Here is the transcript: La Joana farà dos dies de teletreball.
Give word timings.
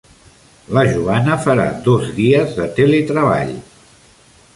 La 0.77 0.83
Joana 0.91 1.35
farà 1.43 1.67
dos 1.87 2.07
dies 2.21 2.57
de 2.61 2.67
teletreball. 2.79 3.53